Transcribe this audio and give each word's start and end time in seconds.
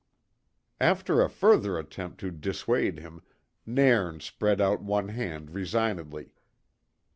After 0.79 1.21
a 1.21 1.29
further 1.29 1.77
attempt 1.77 2.19
to 2.21 2.31
dissuade 2.31 2.97
him, 2.97 3.21
Nairn 3.67 4.19
spread 4.19 4.59
out 4.59 4.81
one 4.81 5.09
hand 5.09 5.51
resignedly. 5.51 6.31